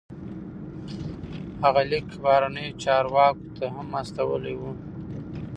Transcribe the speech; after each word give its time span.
هغه 1.63 1.81
لیک 1.89 2.07
بهرنیو 2.23 2.77
چارواکو 2.83 3.47
ته 3.57 3.65
هم 3.75 3.89
استولی 4.01 4.55
و. 4.59 4.61